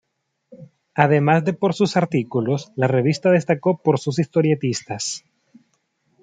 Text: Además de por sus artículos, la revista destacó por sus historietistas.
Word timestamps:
Además 0.95 1.45
de 1.45 1.53
por 1.53 1.75
sus 1.75 1.95
artículos, 1.95 2.71
la 2.75 2.87
revista 2.87 3.29
destacó 3.29 3.83
por 3.83 3.99
sus 3.99 4.17
historietistas. 4.17 5.25